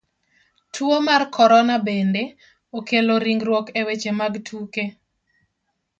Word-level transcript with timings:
Tuo 0.77 0.95
mar 1.07 1.21
korona 1.35 1.75
bende, 1.87 2.23
okelo 2.77 3.13
ringruok 3.25 3.67
e 3.79 3.81
weche 3.87 4.11
mag 4.19 4.33
tuke. 4.47 4.83